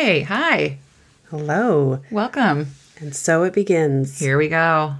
[0.00, 0.78] Hey, hi.
[1.28, 2.00] Hello.
[2.12, 2.68] Welcome.
[3.00, 4.20] And so it begins.
[4.20, 4.94] Here we go.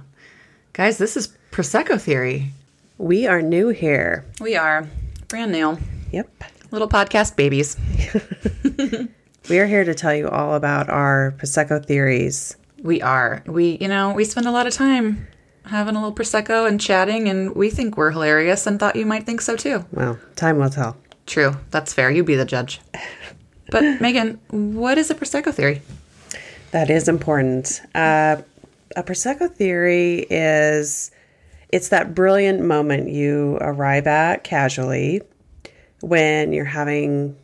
[0.73, 2.51] Guys, this is Prosecco Theory.
[2.97, 4.25] We are new here.
[4.41, 4.89] We are
[5.29, 5.77] brand new.
[6.11, 6.43] Yep.
[6.71, 7.77] Little podcast babies.
[9.49, 12.57] We are here to tell you all about our Prosecco theories.
[12.83, 13.41] We are.
[13.47, 15.29] We, you know, we spend a lot of time
[15.63, 19.25] having a little Prosecco and chatting, and we think we're hilarious and thought you might
[19.25, 19.85] think so too.
[19.93, 20.97] Well, time will tell.
[21.25, 21.55] True.
[21.71, 22.11] That's fair.
[22.11, 22.81] You be the judge.
[23.71, 25.81] But, Megan, what is a Prosecco Theory?
[26.71, 27.81] That is important.
[27.95, 28.41] Uh,
[28.95, 31.11] a Prosecco theory is
[31.69, 35.21] it's that brilliant moment you arrive at casually
[36.01, 37.35] when you're having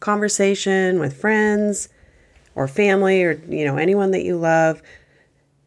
[0.00, 1.88] conversation with friends
[2.54, 4.82] or family or you know anyone that you love.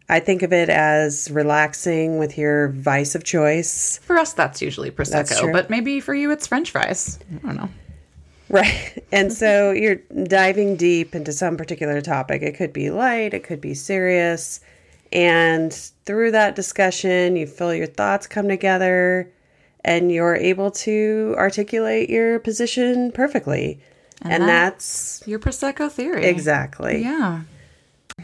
[0.09, 3.99] I think of it as relaxing with your vice of choice.
[3.99, 5.53] For us, that's usually Prosecco, true.
[5.53, 7.19] but maybe for you, it's French fries.
[7.33, 7.69] I don't know.
[8.53, 9.03] Right.
[9.11, 12.41] And so you're diving deep into some particular topic.
[12.41, 14.59] It could be light, it could be serious.
[15.11, 15.71] And
[16.05, 19.29] through that discussion, you feel your thoughts come together
[19.85, 23.79] and you're able to articulate your position perfectly.
[24.23, 26.25] And, that- that's Your Prosecco Theory.
[26.25, 27.03] exactly.
[27.03, 27.41] Yeah.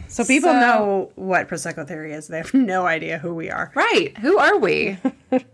[0.08, 2.26] So people So- know what Prosecco theory is.
[2.28, 3.70] They have no idea who we are.
[3.76, 4.16] Right.
[4.18, 4.98] Who are we?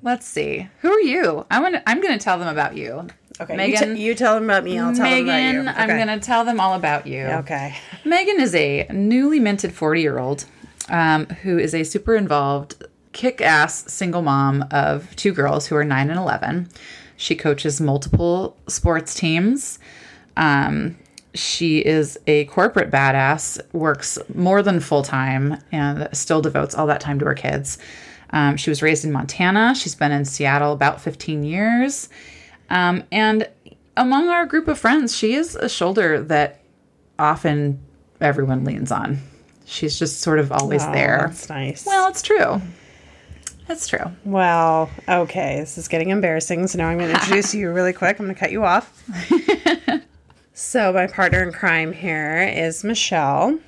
[0.03, 0.69] Let's see.
[0.81, 1.45] Who are you?
[1.51, 1.77] I want.
[1.87, 3.07] I'm going to tell them about you.
[3.41, 3.57] Okay.
[3.57, 3.91] Megan.
[3.91, 5.83] You, t- you tell them about me, I'll tell Megan, them about you.
[5.83, 7.25] I'm going to tell them all about you.
[7.25, 7.77] Okay.
[8.05, 10.45] Megan is a newly minted 40 year old
[10.89, 15.85] um, who is a super involved, kick ass single mom of two girls who are
[15.85, 16.69] 9 and 11.
[17.17, 19.79] She coaches multiple sports teams.
[20.37, 20.97] Um,
[21.35, 27.01] she is a corporate badass, works more than full time, and still devotes all that
[27.01, 27.79] time to her kids.
[28.31, 29.75] Um, she was raised in Montana.
[29.75, 32.09] She's been in Seattle about 15 years.
[32.71, 33.49] Um, and
[33.97, 36.61] among our group of friends, she is a shoulder that
[37.19, 37.81] often
[38.21, 39.21] everyone leans on.
[39.65, 41.25] She's just sort of always Oh, there.
[41.29, 41.87] That's nice.
[41.87, 42.61] Well, it's true.
[43.67, 44.13] That's true.
[44.25, 46.69] Well, okay, this is getting embarrassing.
[46.69, 48.19] So now I'm going to introduce you really quick.
[48.21, 49.03] I'm going to cut you off.
[50.55, 53.59] so, my partner in crime here is Michelle.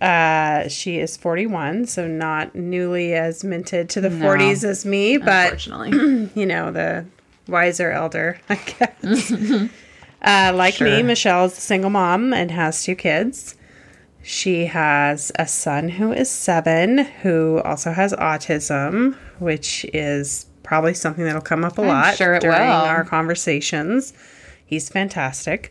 [0.00, 5.64] Uh, she is 41, so not newly as minted to the 40s as me, but
[5.66, 7.04] you know, the
[7.48, 9.32] wiser elder, I guess.
[10.22, 11.04] uh, like me, Sure.
[11.04, 13.54] Michelle's a single mom and has two kids.
[14.22, 21.24] She has a son who is seven, who also has autism, which is probably something
[21.24, 22.66] that'll come up a lot sure it during will.
[22.72, 24.12] our conversations.
[24.64, 25.70] He's fantastic.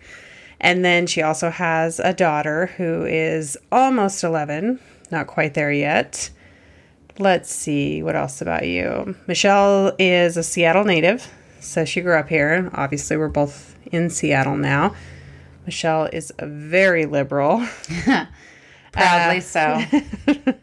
[0.61, 4.79] And then she also has a daughter who is almost 11,
[5.11, 6.29] not quite there yet.
[7.19, 9.15] Let's see, what else about you?
[9.27, 11.29] Michelle is a Seattle native,
[11.65, 12.69] so she grew up here.
[12.73, 14.95] Obviously, we're both in Seattle now.
[15.65, 17.65] Michelle is a very liberal.
[18.91, 19.81] Proudly so.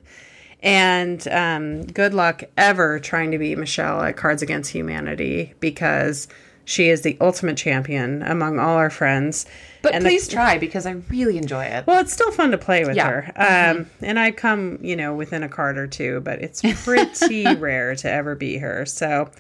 [0.65, 6.29] And um, good luck ever trying to beat Michelle at Cards Against Humanity because
[6.65, 9.45] she is the ultimate champion among all our friends.
[9.83, 11.85] But And the- please try because I really enjoy it.
[11.89, 13.09] well, it's still fun to play with Yeah.
[13.11, 13.33] her.
[13.75, 17.97] Um, And I come, you know, within a card or two, but it's pretty rare
[17.97, 18.87] to ever beat her.
[18.87, 19.33] So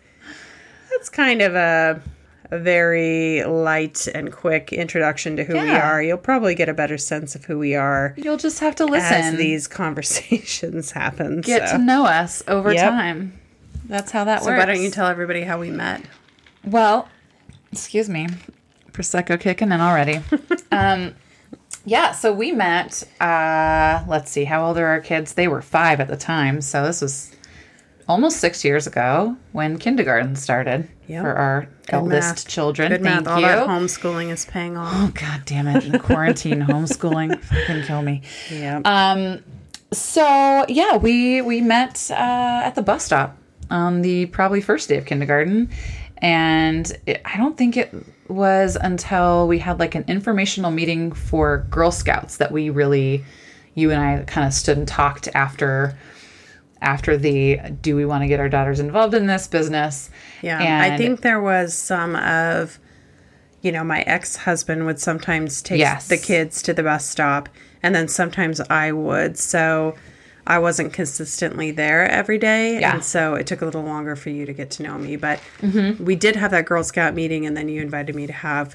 [0.92, 2.00] that's kind of a,
[2.50, 6.02] a very light and quick introduction to who we are.
[6.02, 9.12] You'll probably get a better sense of who we are You'll just have to listen.
[9.16, 11.40] as these conversations happen.
[11.40, 11.76] Get so.
[11.78, 12.90] to know us over Yep.
[12.90, 13.38] time.
[13.86, 14.58] That's how that So works.
[14.60, 16.02] why don't you tell everybody how we met?
[16.64, 17.08] Well,
[17.72, 18.28] excuse me.
[18.92, 20.20] Prosecco kicking in already.
[20.72, 21.14] um,
[21.84, 25.34] yeah, so we met, uh, let's see, how old are our kids?
[25.34, 26.60] They were five at the time.
[26.60, 27.34] So this was
[28.08, 31.22] almost six years ago when kindergarten started Yep.
[31.22, 32.48] for our eldest math.
[32.48, 32.88] children.
[32.90, 33.34] Good Thank math.
[33.34, 33.46] All you.
[33.46, 34.92] that homeschooling is paying off.
[34.94, 35.90] oh, God damn it.
[35.92, 38.22] The quarantine homeschooling can kill me.
[38.50, 38.80] Yeah.
[38.84, 39.42] Um,
[39.92, 42.14] so yeah, we we met uh,
[42.64, 43.36] at the bus stop
[43.70, 45.68] on the probably first day of kindergarten,
[46.18, 47.94] and it, I don't think it
[48.28, 53.22] was until we had like an informational meeting for Girl Scouts that we really,
[53.74, 55.94] you and I, kind of stood and talked after
[56.82, 60.10] after the do we want to get our daughters involved in this business?
[60.42, 62.78] Yeah, I think there was some of,
[63.62, 66.08] you know, my ex husband would sometimes take Yes.
[66.08, 67.48] the kids to the bus stop,
[67.82, 69.38] and then sometimes I would.
[69.38, 69.94] So
[70.46, 72.80] I wasn't consistently there every day.
[72.80, 72.94] Yeah.
[72.94, 75.14] And so it took a little longer for you to get to know me.
[75.16, 76.04] But Mm-hmm.
[76.04, 78.74] we did have that Girl Scout meeting, and then you invited me to have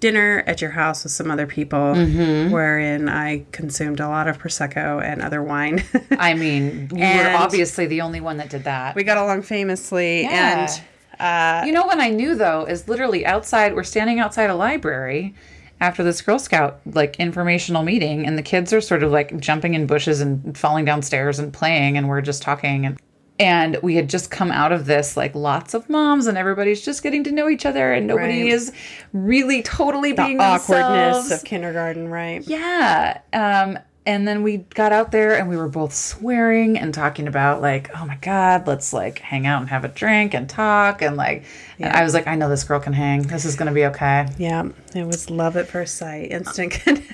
[0.00, 2.50] dinner at your house with some other people, Mm-hmm.
[2.52, 5.82] wherein I consumed a lot of Prosecco and other wine.
[6.18, 8.94] I mean, you were obviously the only one that did that.
[8.94, 10.68] we got along famously, Yeah.
[10.68, 10.82] and
[11.18, 13.74] uh, You know when I knew though is literally outside.
[13.74, 15.34] We're standing outside a library,
[15.80, 19.74] after this Girl Scout like informational meeting, and the kids are sort of like jumping
[19.74, 22.98] in bushes and falling downstairs and playing, and we're just talking and.
[23.38, 27.02] And we had just come out of this, like lots of moms, and everybody's just
[27.02, 28.52] getting to know each other, and nobody Right.
[28.52, 28.72] is
[29.12, 30.68] really totally being Awkwardness
[31.16, 31.30] themselves.
[31.32, 32.42] of kindergarten, right?
[32.46, 33.18] Yeah.
[33.34, 37.60] Um, and then we got out there and we were both swearing and talking about
[37.60, 41.02] like, oh my God, let's like hang out and have a drink and talk.
[41.02, 41.42] And like,
[41.80, 43.22] and I was like, I know this girl can hang.
[43.22, 44.28] This is going to be okay.
[44.38, 47.12] Yeah, it was love at first sight, instant connect.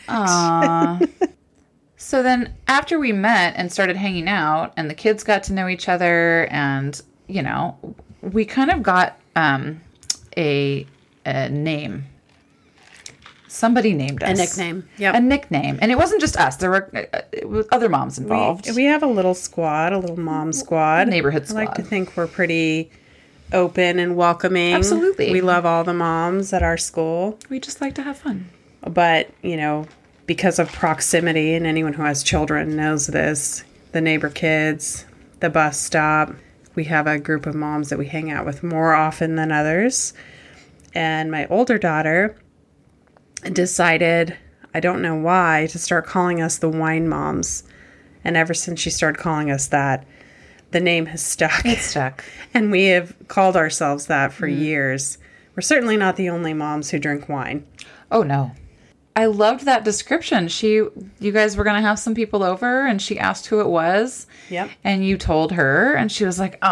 [2.02, 5.68] So then after we met and started hanging out and the kids got to know
[5.68, 7.78] each other and, you know,
[8.20, 9.80] we kind of got um,
[10.36, 10.84] a,
[11.24, 12.06] a name.
[13.46, 14.30] Somebody named us.
[14.30, 15.78] A nickname, Yeah, A nickname.
[15.80, 16.56] And it wasn't just us.
[16.56, 18.66] There were uh, other moms involved.
[18.66, 22.16] We, we have a little squad, a little mom squad, Neighborhood I like to think
[22.16, 22.90] we're pretty
[23.52, 24.74] open and welcoming.
[24.74, 25.30] Absolutely.
[25.30, 27.38] we love all the moms at our school.
[27.48, 28.50] we just like to have fun.
[28.88, 29.86] but you know
[30.26, 35.04] because of proximity and anyone who has children knows this the neighbor kids
[35.42, 36.32] the bus stop.
[36.76, 40.14] We have a group of moms that we hang out with more often than others.
[40.94, 42.38] And my older daughter
[43.52, 44.38] decided
[44.72, 47.64] i don't know why to start calling us the wine moms.
[48.24, 50.06] And ever since she started calling us that
[50.70, 51.66] the name has stuck.
[51.66, 52.24] Stuck.
[52.54, 54.62] and we have called ourselves that for mm-hmm.
[54.62, 55.18] years.
[55.56, 57.66] We're certainly not the only moms who drink wine.
[58.12, 58.52] Oh no.
[59.14, 60.48] I loved that description.
[60.48, 60.68] She
[61.20, 64.26] you guys were going to have some people over and she asked who it was.
[64.48, 64.70] Yep.
[64.84, 66.66] And you told her and she was like, "Oh,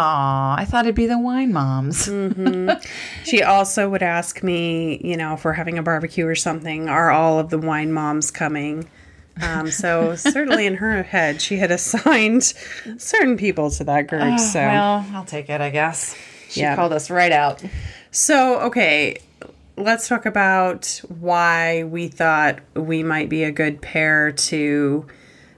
[0.57, 2.09] I thought it'd be the wine moms."
[3.23, 7.11] She also would ask me, you know, if we're having a barbecue or something, are
[7.11, 8.89] all of the wine moms coming?
[9.41, 12.43] Um, so certainly in her head, she had assigned
[12.97, 14.39] certain people to that group.
[14.39, 16.15] so, Well, I'll take it, I guess.
[16.49, 16.75] She Yeah.
[16.75, 17.63] called us right out.
[18.09, 19.17] so okay,
[19.81, 25.05] let's talk about why we thought we might be a good pair to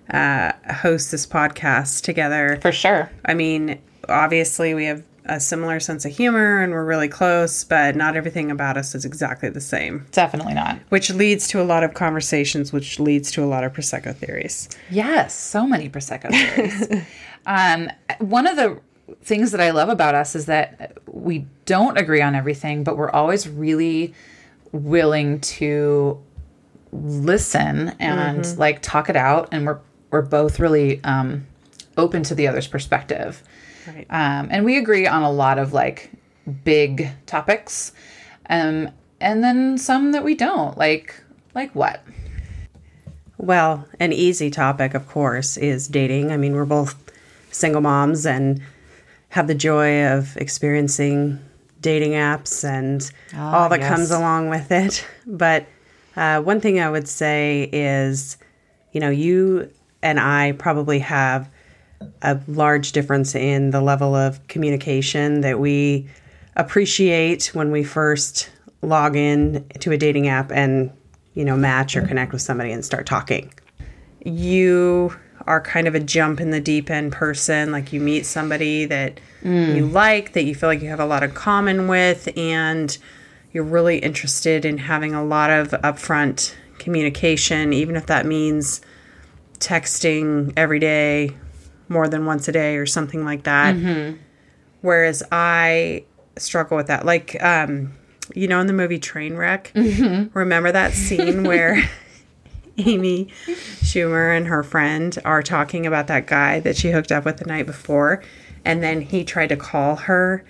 [0.10, 2.60] uh, host this podcast together.
[2.62, 3.12] For sure.
[3.26, 7.96] I mean, obviously we have a similar sense of humor and we're really close, but
[7.96, 10.06] not everything about us is exactly the same.
[10.12, 10.80] Definitely not.
[10.90, 14.68] which leads to a lot of conversations, which leads to a lot of prosecco theories.
[14.90, 17.06] Yes, so many prosecco theories.
[17.46, 17.90] um,
[18.20, 18.80] one of the
[19.22, 23.12] things that I love about us is that we don't agree on everything, but we're
[23.12, 24.14] always really
[24.72, 26.22] willing to
[26.92, 29.80] listen and like talk it out, and we're
[30.12, 31.46] we're both really um,
[31.98, 33.42] open to the other's perspective.
[33.88, 34.06] Right.
[34.10, 36.12] Um, and we agree on a lot of like
[36.64, 37.94] big topics,
[38.50, 38.90] um,
[39.20, 40.78] and then some that we don't.
[40.78, 41.22] Like
[41.54, 42.04] like what?
[43.38, 46.32] Well, an easy topic, of course, is dating.
[46.32, 46.96] I mean, we're both
[47.52, 48.62] single moms and
[49.34, 51.40] have the joy of experiencing
[51.82, 53.90] dating apps and all that yes.
[53.90, 55.06] comes along with it.
[55.26, 55.66] But
[56.16, 58.38] uh, one thing I would say is,
[58.92, 59.72] you know, you
[60.04, 61.50] and I probably have
[62.22, 66.08] a large difference in the level of communication that we
[66.56, 68.52] appreciate when we first
[68.84, 70.92] log in to a dating app and
[71.34, 73.52] you know match or connect with somebody and start talking
[74.26, 78.86] you are kind of a jump in the deep end person like you meet somebody
[78.86, 79.92] that you mm.
[79.92, 82.98] like that you feel like you have a lot in common with and
[83.52, 88.82] you're really interested in having a lot of upfront communication even if that means
[89.60, 91.32] texting every day
[91.88, 93.76] more than once a day or something like that.
[93.76, 94.18] Mm-hmm.
[94.82, 96.04] Whereas I
[96.38, 97.06] struggle with that.
[97.06, 97.94] Like, um,
[98.34, 100.38] you know, in the movie Trainwreck, mm-hmm.
[100.38, 101.90] remember that scene where
[102.78, 107.38] Amy Schumer and her friend are talking about that guy that she hooked up with
[107.38, 108.24] the night before,
[108.66, 110.44] and then he tried to call her.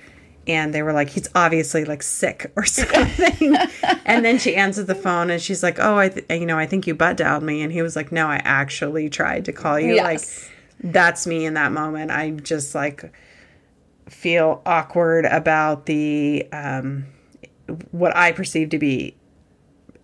[0.45, 3.55] And they were like, he's obviously like sick or something.
[4.05, 6.65] and then she answered the phone and she's like, oh, I, th- you know, I
[6.65, 7.61] think you butt dialed me.
[7.61, 9.95] And he was like, no, I actually tried to call you.
[9.95, 10.03] Yes.
[10.81, 12.11] Like, that's me in that moment.
[12.11, 13.09] I just like
[14.09, 17.05] feel awkward about the um,
[17.91, 19.15] what I perceive to be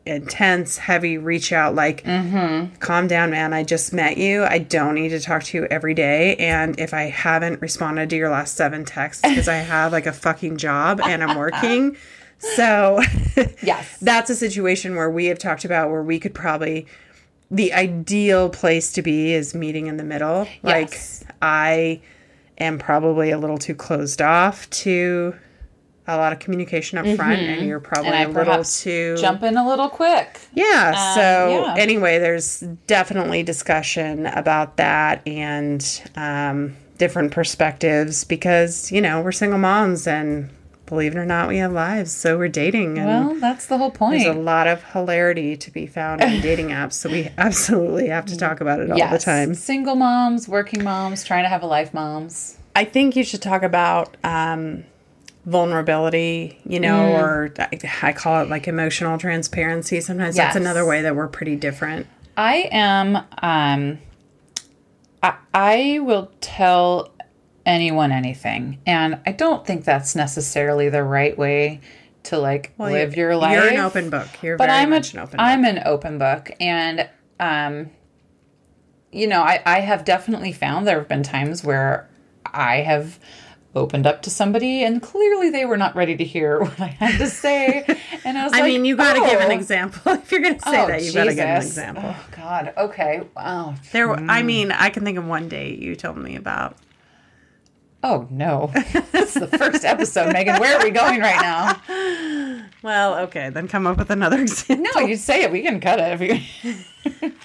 [0.09, 1.75] intense, heavy reach out.
[1.75, 3.53] Like, calm down, man.
[3.53, 4.43] I just met you.
[4.43, 6.35] I don't need to talk to you every day.
[6.37, 10.13] And if I haven't responded to your last seven texts, because I have like a
[10.13, 11.95] fucking job and I'm working.
[12.55, 13.01] So
[13.61, 13.97] Yes.
[14.01, 16.87] that's a situation where we have talked about where we could probably
[17.51, 20.47] the ideal place to be is meeting in the middle.
[20.63, 21.21] Yes.
[21.25, 21.99] Like I
[22.57, 25.35] am probably a little too closed off to
[26.09, 28.29] a lot of communication up front and you're probably Mm-hmm.
[28.29, 30.39] And I a little too jump in a little quick.
[30.53, 31.13] yeah.
[31.15, 31.75] so yeah.
[31.77, 35.85] anyway, there's definitely discussion about that and
[36.15, 40.49] um, different perspectives because you know we're single moms and
[40.89, 42.11] believe it or not, we have lives.
[42.11, 42.97] So we're dating.
[42.97, 44.23] And Well, that's the whole point.
[44.23, 46.93] there's a lot of hilarity to be found in dating apps.
[46.93, 49.53] So we absolutely have to talk about it all the time.
[49.53, 52.57] Single moms, working moms, trying to have a life moms.
[52.75, 54.83] I think you should talk about um,
[55.45, 57.19] vulnerability, you know, Mm.
[57.21, 60.01] or I, I call it like emotional transparency.
[60.01, 62.07] Sometimes that's another way that we're pretty different.
[62.37, 63.99] I am um
[65.21, 67.11] I, I will tell
[67.65, 68.79] anyone anything.
[68.85, 71.81] And I don't think that's necessarily the right way
[72.23, 73.53] to like live you're- your life.
[73.55, 74.27] You're an open book.
[74.41, 75.45] You're but very I'm much a, an open book.
[75.45, 77.89] I'm an open book and um
[79.11, 82.07] you know, I, I have definitely found there have been times where
[82.45, 83.17] I have
[83.75, 87.17] opened up to somebody and clearly they were not ready to hear what I had
[87.19, 87.83] to say.
[88.23, 90.13] And I was like, I like, mean, you got to give an "Oh." example.
[90.19, 92.03] If you're going to say Oh, that, you got to give an example.
[92.05, 92.73] Oh God.
[92.77, 93.21] Okay.
[93.35, 93.75] Wow.
[93.91, 94.47] There, i hmm.
[94.47, 96.77] mean, I can think of one date you told me about.
[98.03, 98.71] Oh no.
[98.75, 100.59] It's the first episode, Megan.
[100.59, 102.65] Where are we going right now?
[102.81, 104.85] Well, okay, then come up with another example.
[104.95, 105.51] No, you say it.
[105.51, 106.75] We can cut it if you.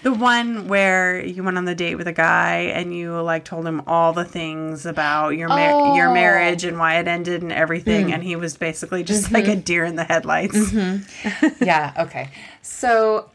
[0.02, 3.66] The one where you went on the date with a guy and you like told
[3.66, 6.14] him all the things about your your Oh.
[6.14, 8.12] marriage and why it ended and everything, mm.
[8.12, 9.52] and he was basically just like mm-hmm.
[9.58, 10.56] a deer in the headlights.
[10.56, 11.64] Mm-hmm.
[11.64, 11.94] yeah.
[11.96, 12.30] Okay.
[12.61, 13.30] So,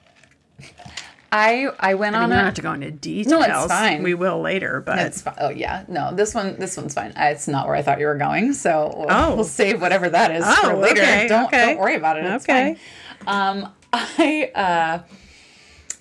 [1.32, 2.46] I I went I mean, on you don't a.
[2.46, 3.32] have to go into details.
[3.32, 4.02] No, it's fine.
[4.04, 7.48] We will later, but It's fi- oh yeah no this one this one's fine it's
[7.48, 9.36] not where I thought you were going so we'll, Oh.
[9.36, 11.66] we'll save whatever that is Oh, for later okay, don't okay.
[11.68, 12.78] don't worry about it it's Okay.
[13.26, 13.28] fine
[13.62, 15.00] um I uh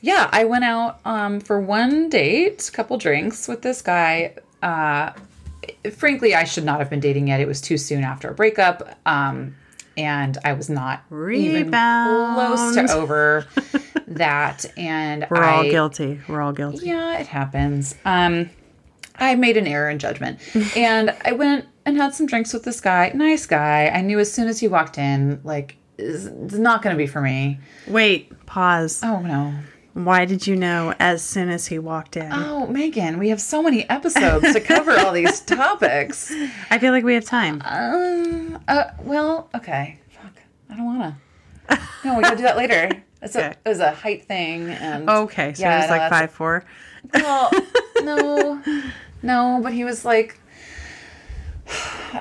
[0.00, 5.12] yeah I went out um for one date couple drinks with this guy uh
[5.92, 8.96] frankly I should not have been dating yet it was too soon after a breakup
[9.06, 9.56] um
[9.98, 13.46] and I was not even close to over
[14.06, 16.20] that and we're I all guilty.
[16.28, 16.86] We're all guilty.
[16.86, 17.94] yeah, it happens.
[18.04, 18.48] Um,
[19.16, 20.38] I made an error in judgment,
[20.76, 23.10] and I went and had some drinks with this guy.
[23.14, 23.88] Nice guy.
[23.88, 27.20] I knew as soon as he walked in, like, it's not going to be for
[27.20, 27.58] me.
[27.88, 29.00] Wait, pause.
[29.02, 29.52] Oh no.
[30.04, 32.30] Why did you know as soon as he walked in?
[32.32, 36.32] Oh, Megan, we have so many episodes to cover all these topics.
[36.70, 37.60] I feel like we have time.
[37.64, 38.62] Um.
[38.68, 38.84] Uh.
[39.00, 39.50] Well.
[39.56, 39.98] Okay.
[40.10, 40.34] Fuck.
[40.70, 41.18] I don't wanna.
[42.04, 42.90] No, we gotta do that later.
[43.20, 43.56] It's a, Okay.
[43.64, 46.64] it was a height thing, and Okay, so Yeah, it was like five four.
[47.12, 47.50] Well,
[48.02, 48.62] no,
[49.22, 50.38] no, but he was like,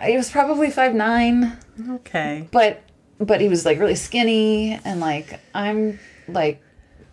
[0.03, 1.57] he was probably five nine,
[1.89, 2.81] Okay, but
[3.19, 6.61] but he was like really skinny, and like I'm like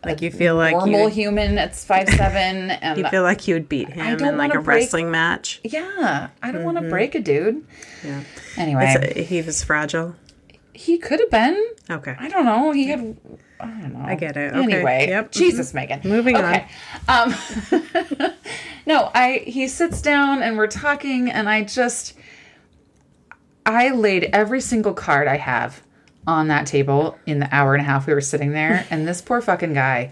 [0.07, 1.59] like you feel like normal human.
[1.59, 4.83] It's five seven, and you feel like you would beat him in like a break-
[4.83, 5.61] wrestling match.
[5.65, 7.65] yeah, I don't want to break a dude.
[8.05, 8.23] Yeah,
[8.57, 10.15] Anyway, It's- he was fragile.
[10.73, 11.63] he could have been.
[11.91, 12.71] Okay, I don't know.
[12.73, 13.17] He had.
[13.61, 14.05] I don't know.
[14.05, 14.53] I get it.
[14.53, 14.63] Okay.
[14.75, 15.31] Anyway, Yep.
[15.31, 15.39] Mm-hmm.
[15.39, 16.01] Jesus, Megan.
[16.05, 16.45] Moving on.
[16.45, 16.67] okay.
[17.09, 17.35] Um,
[18.87, 22.15] no, I he sits down and we're talking, and I just
[23.65, 25.83] I laid every single card I have
[26.27, 29.21] on that table in the hour and a half we were sitting there, and this
[29.21, 30.11] poor fucking guy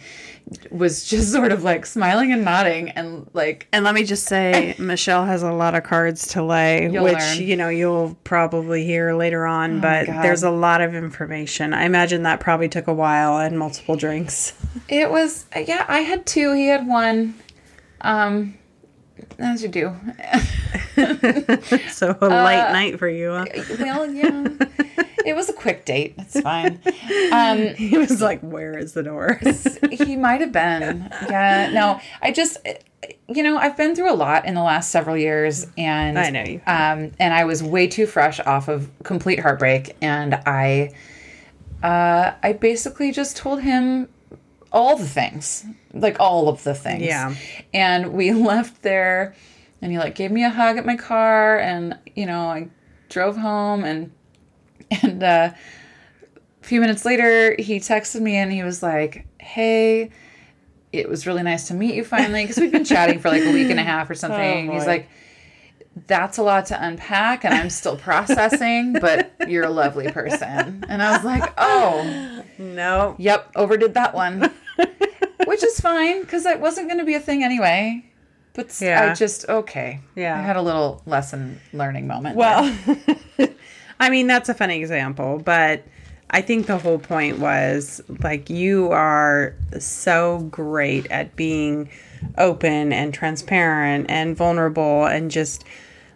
[0.71, 4.75] was just sort of like smiling and nodding and like And let me just say,
[4.79, 7.17] Michelle has a lot of cards to lay, which learn.
[7.21, 9.81] Oh you know you'll probably hear later on.
[9.81, 11.73] but there's a lot of information.
[11.73, 14.53] I imagine that probably took a while and multiple drinks.
[14.89, 15.85] it was yeah.
[15.89, 16.53] I had two.
[16.55, 17.35] He had one.
[18.01, 18.59] Um,
[19.39, 19.95] as you do.
[21.91, 23.31] So a light night for you.
[23.31, 23.47] Huh?
[23.81, 24.47] well, yeah.
[25.25, 26.15] It was a quick date.
[26.19, 26.81] It's fine.
[27.33, 29.41] Um, He was like, "Where is the door?"
[29.91, 31.09] he might have been.
[31.29, 31.71] Yeah.
[31.73, 32.59] No, I just,
[33.29, 36.45] you know, I've been through a lot in the last several years, and I know
[36.45, 36.61] you.
[36.67, 40.93] Um, and I was way too fresh off of complete heartbreak, and I,
[41.83, 44.09] uh, I basically just told him
[44.73, 47.05] all the things, like all of the things.
[47.05, 47.35] Yeah.
[47.75, 49.35] And we left there,
[49.81, 52.69] and he like gave me a hug at my car, and you know, I
[53.09, 54.13] drove home, and
[55.03, 55.51] and uh,
[56.63, 60.11] a few minutes later, he texted me and he was like, "Hey,
[60.93, 63.53] it was really nice to meet you finally because we've been chatting for like a
[63.53, 65.09] week and a half or something." Oh, He's like,
[66.07, 71.03] "That's a lot to unpack, and I'm still processing, but you're a lovely person." And
[71.03, 73.17] I was like, "Oh, no.
[73.19, 74.51] yep, overdid that one,"
[75.47, 78.05] which is fine because it wasn't going to be a thing anyway.
[78.55, 79.11] But Yeah.
[79.11, 80.01] I just okay.
[80.15, 80.39] Yeah.
[80.39, 82.37] I had a little lesson learning moment.
[82.37, 82.71] Well,
[84.03, 85.85] I mean, that's a funny example, but
[86.29, 91.89] I think the whole point was like you are so great at being
[92.37, 95.63] open and transparent and vulnerable and just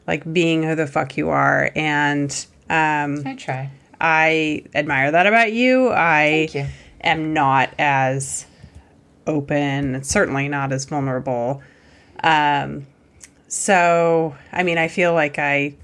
[0.08, 1.70] like being who the fuck you are.
[1.76, 2.32] And
[2.68, 3.70] um, I try.
[4.00, 5.90] I admire that about you.
[5.90, 6.66] I you.
[7.02, 8.46] am not as
[9.28, 11.62] open, certainly not as vulnerable.
[12.24, 12.88] Um,
[13.46, 15.76] so, I mean, I feel like I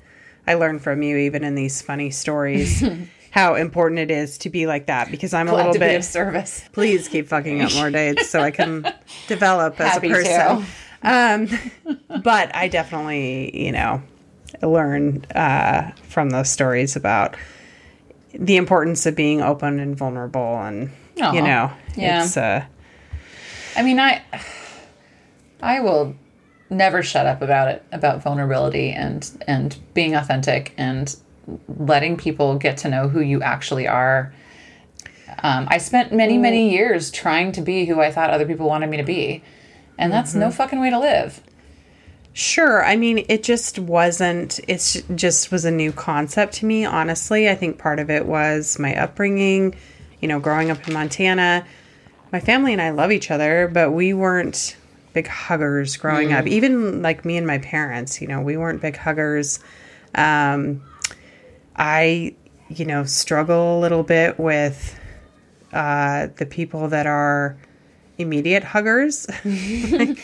[0.47, 2.83] I learn from you even in these funny stories
[3.31, 6.05] how important it is to be like that because I'm a little to be of
[6.05, 6.65] service.
[6.73, 8.83] please keep fucking up more dates so I can
[9.29, 10.67] develop as Happy a person.
[11.03, 11.49] Um,
[12.23, 14.03] but I definitely, you know,
[14.63, 17.37] learn uh, from those stories about
[18.35, 22.25] the importance of being open and vulnerable, and you know, Yeah.
[22.25, 22.65] it's uh,
[23.77, 24.23] I mean, I
[25.63, 26.15] I will
[26.73, 31.17] never shut up about it about vulnerability and and being authentic and
[31.79, 34.33] letting people get to know who you actually are.
[35.43, 38.91] Um, I spent many many years trying to be who I thought other people wanted
[38.91, 39.43] me to be,
[39.99, 41.41] and that's no fucking way to live.
[42.35, 42.83] Sure.
[42.85, 47.49] I mean, it just wasn't, it just was a new concept to me, honestly.
[47.49, 49.75] I think part of it was my upbringing,
[50.21, 51.67] you know, growing up in Montana.
[52.33, 54.77] My family and I love each other, but we weren't
[55.13, 56.47] big huggers growing up.
[56.47, 59.61] Even like me and my parents, you know, we weren't big huggers.
[60.15, 60.83] Um,
[61.77, 62.35] I,
[62.69, 64.99] you know, struggle a little bit with
[65.73, 67.57] uh, the people that are
[68.19, 69.27] immediate huggers.
[69.45, 70.19] Megan's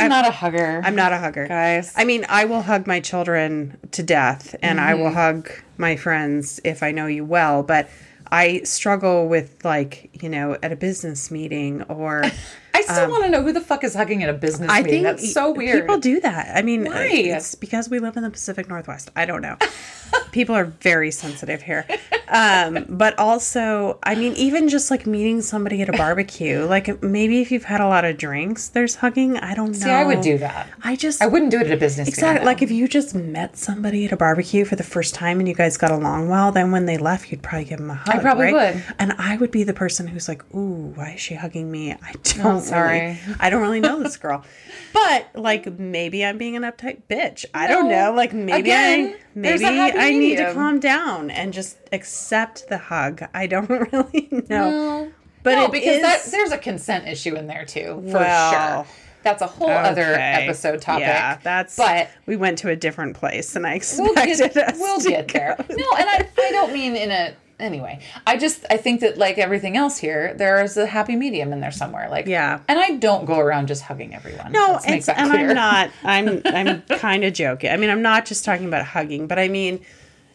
[0.00, 0.80] I'm- not a hugger.
[0.84, 1.46] I'm not a hugger.
[1.48, 1.92] Guys.
[1.96, 5.02] I mean, I will hug my children to death and I Mm-hmm.
[5.02, 7.88] will hug my friends if I know you well, but
[8.30, 12.22] I struggle with like, you know, at a business meeting or
[12.74, 15.04] I still want to know who the fuck is hugging at a business I meeting.
[15.04, 15.82] think That's so weird.
[15.82, 16.56] People do that.
[16.56, 17.06] I mean, Why?
[17.12, 19.10] it's because we live in the Pacific Northwest.
[19.16, 19.56] I don't know.
[20.32, 21.86] people are very sensitive here.
[22.28, 27.40] Um, but also, I mean, even just like meeting somebody at a barbecue, like maybe
[27.40, 29.36] if you've had a lot of drinks, there's hugging.
[29.38, 29.78] I don't know.
[29.78, 30.68] See, I would do that.
[30.82, 32.34] I just I wouldn't do it at a business Exactly.
[32.34, 32.46] meeting.
[32.46, 35.54] Like if you just met somebody at a barbecue for the first time and you
[35.54, 38.16] guys got along well, then when they left, you'd probably give them a hug.
[38.16, 38.74] I probably right?
[38.74, 38.84] would.
[38.98, 42.12] And I would be the person who's like, "Ooh, why is she hugging me?" I
[42.22, 42.98] don't sorry.
[43.00, 44.44] really, I don't really know this girl,
[44.92, 47.44] but like maybe I'm being an uptight bitch.
[47.54, 48.12] I don't know.
[48.12, 53.22] Like maybe Again, I maybe I need to calm down and just accept the hug.
[53.34, 55.10] I don't really know.
[55.42, 58.84] But But no, because is- that, there's a consent issue in there too, for Well,
[58.84, 58.92] sure.
[59.22, 61.06] That's a whole other episode topic.
[61.06, 61.76] Yeah, that's.
[61.78, 65.08] but we went to a different place, and I we'll expected get, us we'll to
[65.08, 65.56] get there.
[65.58, 68.00] No, and I, I don't mean in a anyway.
[68.26, 71.60] I just I think that like everything else here, there is a happy medium in
[71.60, 72.08] there somewhere.
[72.10, 72.60] Like Yeah.
[72.68, 74.52] and I don't go around just hugging everyone.
[74.52, 75.04] No, and.
[75.08, 75.90] I'm not.
[76.04, 77.70] I'm I'm kind of joking.
[77.70, 79.80] I mean, I'm not just talking about hugging, but I mean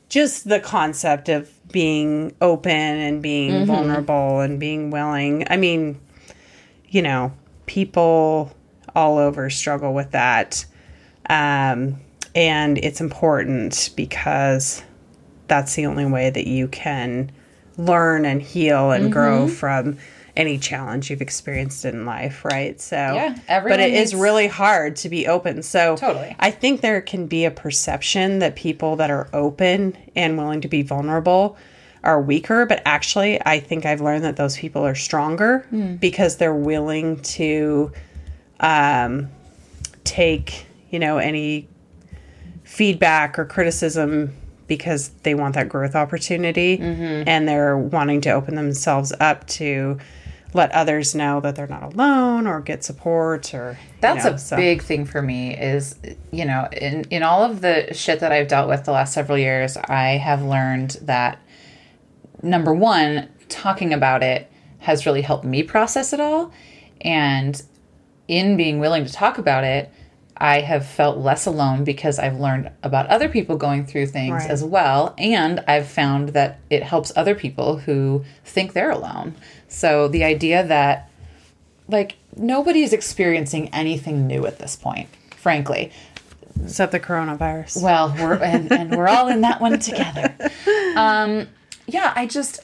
[0.09, 3.65] just the concept of being open and being Mm-hmm.
[3.65, 5.45] vulnerable and being willing.
[5.49, 5.99] I mean,
[6.89, 7.31] you know,
[7.67, 8.51] people
[8.95, 10.65] all over struggle with that.
[11.29, 11.97] Um,
[12.33, 14.83] and it's important because
[15.49, 17.31] that's the only way that you can
[17.77, 19.53] learn and heal and grow Mm-hmm.
[19.53, 19.97] from
[20.37, 22.79] any challenge you've experienced in life, right?
[22.79, 25.63] So, Yeah, but it is really hard to be open.
[25.63, 26.33] So, Totally.
[26.39, 30.67] I think there can be a perception that people that are open and willing to
[30.69, 31.57] be vulnerable
[32.05, 35.95] are weaker, but actually, I think I've learned that those people are stronger Hmm.
[35.95, 37.91] because they're willing to
[38.61, 39.29] um,
[40.05, 41.67] take, you know, any
[42.63, 44.33] feedback or criticism
[44.69, 47.27] because they want that growth opportunity Mm-hmm.
[47.27, 49.97] and they're wanting to open themselves up to
[50.53, 54.37] let others know that they're not alone or get support or you That's know, a
[54.39, 55.95] so- big thing for me is
[56.31, 59.37] you know in in all of the shit that I've dealt with the last several
[59.37, 61.39] years I have learned that
[62.41, 66.51] number 1 talking about it has really helped me process it all
[67.01, 67.61] and
[68.27, 69.91] in being willing to talk about it
[70.41, 74.49] I have felt less alone because I've learned about other people going through things Right.
[74.49, 79.35] as well and I've found that it helps other people who think they're alone.
[79.67, 81.09] So the idea that
[81.89, 85.91] like nobody's experiencing anything new at this point frankly
[86.63, 87.81] except the coronavirus.
[87.81, 90.35] well we're and, and we're all in that one together
[90.95, 91.47] um
[91.87, 92.59] yeah i just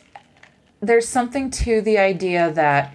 [0.81, 2.93] there's something to the idea that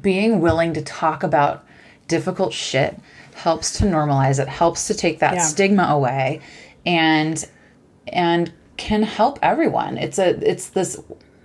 [0.00, 1.64] being willing to talk about
[2.08, 2.98] difficult shit
[3.36, 5.42] helps to normalize it helps to take that Yeah.
[5.42, 6.40] stigma away
[6.86, 7.44] and
[8.08, 9.98] and can help everyone.
[9.98, 10.98] It's a it's this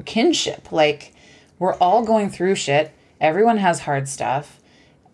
[0.06, 0.72] kinship.
[0.72, 1.14] Like
[1.60, 2.92] we're all going through shit.
[3.20, 4.60] Everyone has hard stuff.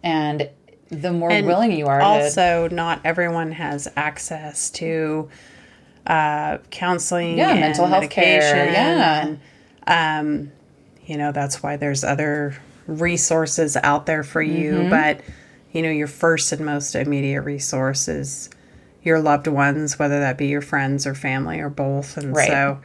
[0.04, 0.50] And
[0.90, 5.30] the more And willing you are to also not everyone has access to
[6.06, 9.26] uh, counseling Yeah, and mental health care, yeah.
[9.28, 9.40] and,
[9.86, 10.52] um,
[11.06, 12.56] you know that's why there's other
[12.88, 14.72] resources out there for you.
[14.74, 14.90] Mm-hmm.
[14.90, 15.22] but
[15.78, 18.50] you know your first and most immediate resource is
[19.04, 22.48] your loved ones whether that be your friends or family or both and Right.
[22.50, 22.80] so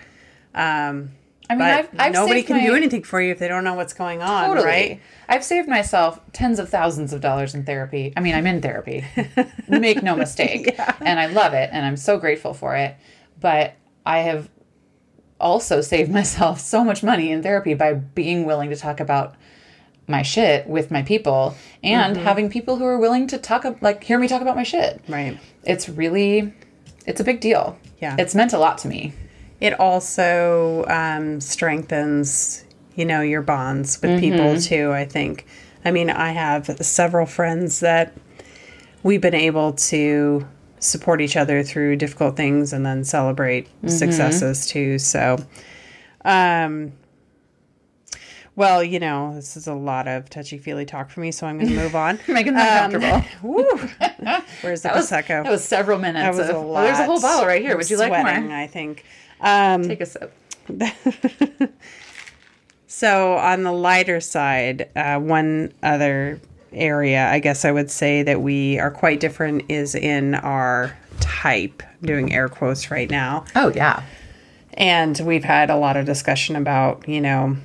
[0.54, 1.10] um,
[1.50, 3.64] I mean, I've, I've nobody saved can my- do anything for you if they don't
[3.64, 4.66] know what's going on Totally.
[4.66, 8.12] right I've saved myself tens of thousands of dollars in therapy.
[8.16, 9.02] I mean, I'm in therapy.
[9.68, 10.78] Make no mistake.
[11.00, 12.94] And I love it and I'm so grateful for it.
[13.40, 13.72] but
[14.04, 14.50] I have
[15.40, 19.34] also saved myself so much money in therapy by being willing to talk about
[20.08, 22.24] my shit with my people and Mm-hmm.
[22.24, 25.00] having people who are willing to talk like hear me talk about my shit.
[25.08, 25.38] Right.
[25.64, 26.52] It's really
[27.06, 27.78] it's a big deal.
[28.00, 28.16] Yeah.
[28.18, 29.12] It's meant a lot to me.
[29.60, 32.64] It also um, strengthens,
[32.96, 34.90] you know, your bonds with people too.
[34.92, 35.46] I think.
[35.84, 38.12] I mean, I have several friends that
[39.02, 40.46] we've been able to
[40.78, 44.98] support each other through difficult things and then celebrate successes too.
[44.98, 45.38] So,
[46.24, 46.92] um,
[48.56, 51.58] well, you know, this is a lot of touchy feely talk for me, so I'm
[51.58, 52.18] going to move on.
[52.28, 53.24] Making that comfortable.
[53.42, 53.64] Woo.
[54.62, 55.42] Where's the That was, prosecco?
[55.44, 56.36] that was several minutes.
[56.36, 56.82] That was of, a lot.
[56.84, 57.72] there's a whole bottle right here.
[57.72, 58.56] I'm Would you like sweating, more?
[58.56, 59.04] I think.
[59.40, 60.32] Um, Take a sip.
[62.86, 66.40] So, on the lighter side, uh, one other
[66.74, 71.82] area I guess I would say that we are quite different is in our type,
[72.02, 73.44] doing air quotes right now.
[73.54, 74.02] Oh yeah.
[74.74, 77.56] And we've had a lot of discussion about, you know,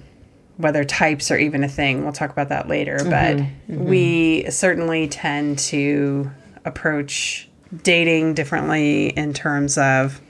[0.58, 2.04] whether types are even a thing.
[2.04, 2.98] We'll talk about that later.
[2.98, 3.86] Mm-hmm, but mm-hmm.
[3.86, 6.30] we certainly tend to
[6.66, 7.48] approach
[7.84, 10.22] dating differently in terms of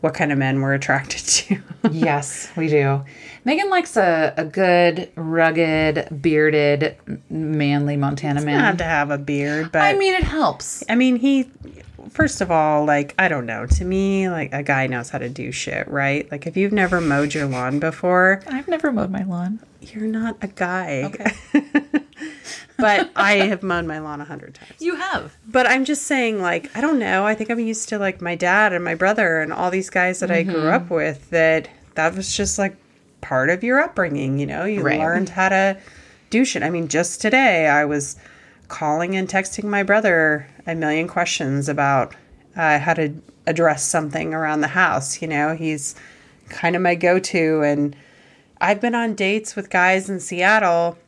[0.00, 1.60] what kind of men we're attracted to.
[1.90, 3.04] yes, we do.
[3.44, 6.96] Megan likes a, a good, rugged, bearded,
[7.30, 8.60] manly Montana I man.
[8.60, 10.84] have to have a beard, but I mean, it helps.
[10.88, 11.50] I mean, he,
[12.10, 13.66] first of all, like, I don't know.
[13.66, 16.30] To me, like, a guy knows how to do shit, right?
[16.30, 19.60] Like, if you've never mowed your lawn before, I've never mowed my lawn.
[19.80, 21.04] you're not a guy.
[21.04, 21.30] Okay.
[22.78, 24.74] but I have mowed my lawn a hundred times.
[24.80, 25.36] You have.
[25.46, 27.24] But I'm just saying, like, I don't know.
[27.26, 30.20] I think I'm used to, like, my dad and my brother and all these guys
[30.20, 30.50] that I Mm-hmm.
[30.52, 32.76] grew up with that that was just, like,
[33.20, 34.64] part of your upbringing, you know?
[34.64, 34.98] You Right.
[34.98, 35.76] learned how to
[36.30, 36.62] do shit.
[36.62, 38.16] I mean, just today I was
[38.68, 42.14] calling and texting my brother a million questions about
[42.56, 43.14] uh, how to
[43.46, 45.20] address something around the house.
[45.22, 45.94] You know, he's
[46.48, 47.62] kind of my go to.
[47.62, 47.96] And
[48.60, 50.98] I've been on dates with guys in Seattle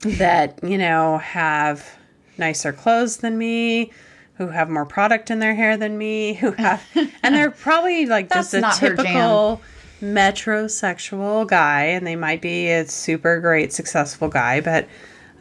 [0.00, 1.98] that, you know, have
[2.36, 3.92] nicer clothes than me.
[4.34, 6.34] Who have more product in their hair than me?
[6.34, 6.84] Who have,
[7.22, 9.04] and they're probably like just a That's not her jam.
[9.04, 9.60] typical
[10.00, 14.86] metrosexual guy, and they might be a super great, successful guy, but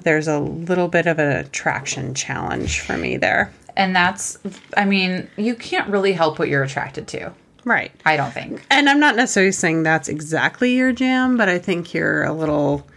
[0.07, 3.51] there's a little bit of an attraction challenge for me there.
[3.75, 4.37] And that's,
[4.77, 7.33] I mean, you can't really help what you're attracted to.
[7.65, 7.91] Right.
[8.05, 8.65] I don't think.
[8.71, 12.87] And I'm not necessarily saying that's exactly your jam, but I think you're a little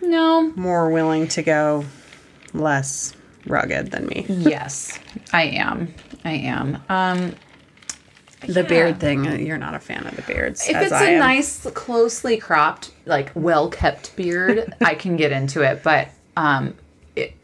[0.00, 0.52] No.
[0.54, 1.84] more willing to go
[2.54, 3.14] less
[3.46, 4.24] rugged than me.
[4.28, 4.96] yes,
[5.32, 5.92] I am.
[6.24, 6.78] I am.
[6.88, 7.34] Um,
[8.46, 8.68] The Yeah.
[8.68, 10.68] beard thing, uh, you're not a fan of the beards.
[10.68, 15.82] if it's a nice, closely cropped, like well kept beard, I can get into it.
[15.82, 16.08] But
[16.40, 16.74] um,
[17.16, 17.34] it,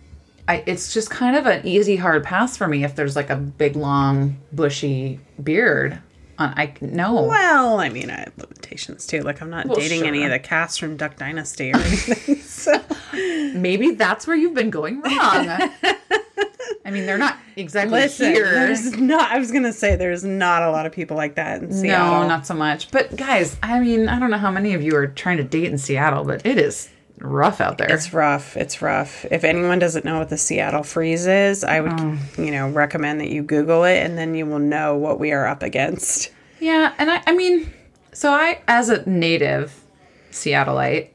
[0.49, 3.37] I, it's just kind of an easy hard pass for me if there's like a
[3.37, 5.99] big, long, bushy beard.
[6.39, 7.23] Uh, I no.
[7.23, 9.21] Well, I mean, I have limitations too.
[9.21, 12.37] Like, I'm not Well, dating any of the cast from Duck Dynasty or anything.
[12.37, 12.83] so,
[13.13, 15.13] Maybe that's where you've been going wrong.
[16.85, 18.51] I mean, they're not exactly listen, here.
[18.51, 19.31] there's not.
[19.33, 22.21] I was gonna say there's not a lot of people like that in Seattle.
[22.23, 22.91] No, not so much.
[22.91, 25.65] But guys, I mean, I don't know how many of you are trying to date
[25.65, 27.93] in Seattle, but it is rough out there.
[27.93, 28.57] It's rough.
[28.57, 29.25] It's rough.
[29.31, 32.19] If anyone doesn't know what the Seattle freeze is, I would, Oh.
[32.39, 35.47] you know, recommend that you Google it, and then you will know what we are
[35.47, 36.31] up against.
[36.61, 37.73] yeah, and I, I mean,
[38.13, 39.83] so I, as a native
[40.31, 41.09] Seattleite,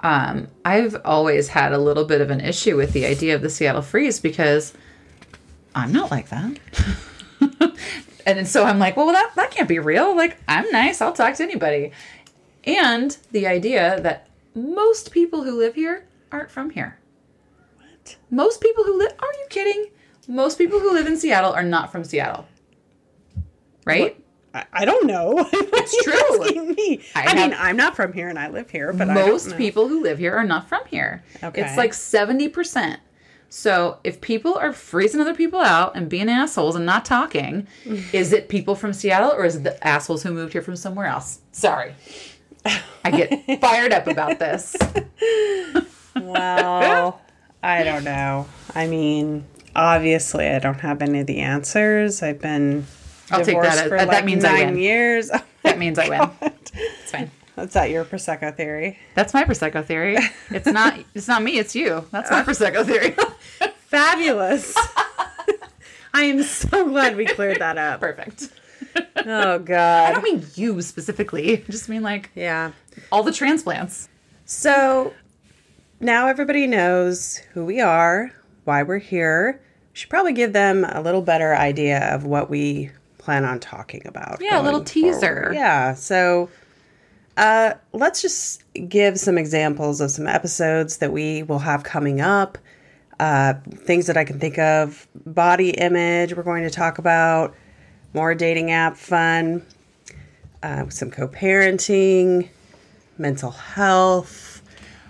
[0.00, 3.50] um, I've always had a little bit of an issue with the idea of the
[3.50, 4.72] Seattle freeze because
[5.74, 6.58] I'm not like that.
[8.26, 10.16] and so I'm like, well, that, that can't be real.
[10.16, 11.00] Like, I'm nice.
[11.02, 11.92] I'll talk to anybody.
[12.64, 16.98] And the idea that most people who live here aren't from here.
[17.76, 18.16] What?
[18.30, 19.86] Most people who live, are you kidding?
[20.28, 22.46] Most people who live in Seattle are not from Seattle.
[23.84, 24.22] Right?
[24.54, 25.48] I, I don't know.
[25.52, 26.74] it's true.
[26.74, 27.02] Me.
[27.14, 29.50] I I, mean, I'm not from here, and I live here, but Most I don't
[29.50, 29.56] know.
[29.64, 31.22] people who live here are not from here.
[31.42, 31.62] Okay.
[31.62, 32.98] It's like 70%.
[33.48, 37.66] So if people are freezing other people out and being assholes and not talking,
[38.12, 41.06] is it people from Seattle or is it the assholes who moved here from somewhere
[41.06, 41.40] else?
[41.50, 41.94] Sorry.
[42.64, 44.76] I get fired up about this.
[46.16, 47.20] Well,
[47.62, 48.46] I don't know.
[48.74, 49.44] I mean,
[49.74, 52.22] obviously, I don't have any of the answers.
[52.22, 52.86] I've been
[53.30, 54.78] I'll take that for that like means I nine win.
[54.78, 55.30] years.
[55.32, 56.30] Oh that means I win.
[56.72, 57.30] It's fine.
[57.56, 58.98] That's that your prosecco theory.
[59.14, 60.16] That's my prosecco theory.
[60.50, 60.98] It's not.
[61.14, 61.58] It's not me.
[61.58, 62.06] It's you.
[62.10, 63.14] That's my prosecco theory.
[63.86, 64.74] Fabulous.
[66.14, 68.00] I am so glad we cleared that up.
[68.00, 68.48] Perfect.
[69.26, 70.08] Oh god.
[70.08, 71.58] I don't mean you specifically.
[71.58, 72.72] I just mean like Yeah.
[73.12, 74.08] all the transplants.
[74.46, 75.12] So
[76.00, 78.32] now everybody knows who we are,
[78.64, 79.60] why we're here.
[79.92, 84.02] We should probably give them a little better idea of what we plan on talking
[84.06, 84.38] about.
[84.40, 85.20] Yeah, a little teaser.
[85.42, 85.54] forward.
[85.54, 85.94] Yeah.
[85.94, 86.48] So
[87.36, 92.58] uh, let's just give some examples of some episodes that we will have coming up.
[93.18, 97.54] Uh, things that I can think of body image, we're going to talk about,
[98.14, 99.64] more dating app fun,
[100.62, 102.48] uh, some co parenting,
[103.18, 104.62] mental health.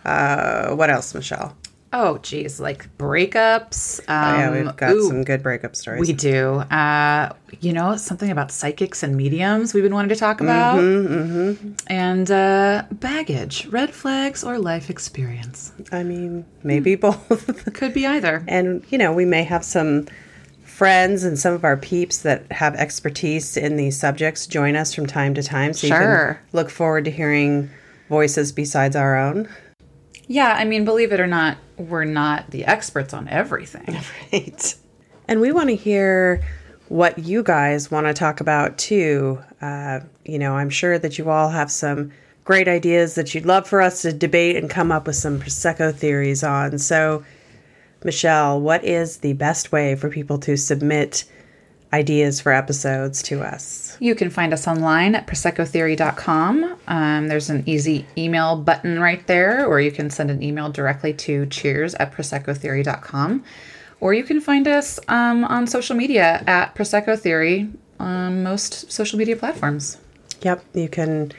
[0.05, 1.57] Uh, what else, Michelle?
[1.93, 3.99] Oh, geez, like breakups.
[4.09, 6.01] Um, yeah, we've got ooh, some good breakup stories.
[6.01, 6.61] We do.
[6.61, 10.79] Uh, you know, something about psychics and mediums we've been wanting to talk about.
[10.79, 15.73] Mm-hmm, And uh, baggage, red flags, or life experience.
[15.91, 17.73] I mean, maybe both.
[17.75, 18.45] Could be either.
[18.49, 20.07] and, you know, we may have some
[20.81, 25.05] friends and some of our peeps that have expertise in these subjects join us from
[25.05, 25.75] time to time.
[25.75, 27.69] So you can look forward to hearing
[28.09, 29.47] voices besides our own.
[30.27, 33.95] Yeah, I mean, believe it or not, we're not the experts on everything.
[34.33, 34.75] Right.
[35.29, 36.43] And we want to hear
[36.89, 39.39] what you guys want to talk about too.
[39.61, 42.11] Uh, you know, I'm sure that you all have some
[42.45, 45.95] great ideas that you'd love for us to debate and come up with some Prosecco
[45.95, 46.79] theories on.
[46.79, 47.23] So,
[48.05, 51.25] Michelle, what is the best way for people to submit
[51.93, 53.97] ideas for episodes to us?
[54.01, 56.77] You can find us online at proseccotheory.com.
[56.89, 61.13] Um, there's an easy email button right there, or you can send an email directly
[61.15, 63.45] to cheers at proseccotheory.com.
[64.01, 69.19] Or you can find us um, on social media at Prosecco Theory on most social
[69.19, 69.99] media platforms.
[70.41, 71.33] Yep, you can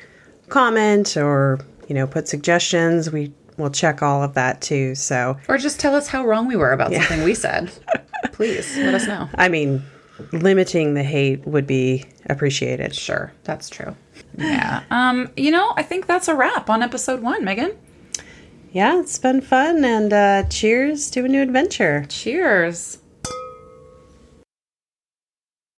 [0.50, 3.12] comment or, you know, put suggestions.
[3.12, 4.95] We will check all of that too.
[4.95, 7.71] So, Or just tell us how wrong we were about something we said.
[8.34, 9.30] Please let us know.
[9.36, 9.84] I mean,
[10.32, 12.95] limiting the hate would be appreciated.
[12.95, 13.95] Sure, that's true.
[14.38, 14.84] Yeah.
[14.91, 17.76] Um, you know, I think that's a wrap on episode one, Megan.
[18.71, 22.06] Yeah, it's been fun and uh, cheers to a new adventure.
[22.08, 23.00] Cheers.